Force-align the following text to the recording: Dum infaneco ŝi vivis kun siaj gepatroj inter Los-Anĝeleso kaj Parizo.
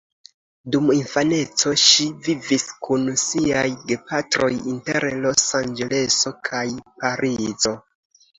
Dum 0.75 0.85
infaneco 0.93 1.73
ŝi 1.81 2.07
vivis 2.27 2.65
kun 2.87 3.05
siaj 3.25 3.67
gepatroj 3.93 4.49
inter 4.73 5.07
Los-Anĝeleso 5.27 6.33
kaj 6.51 6.65
Parizo. 7.05 7.77